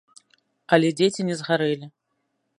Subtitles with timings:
[0.77, 1.87] Але дзеці не згарэлі.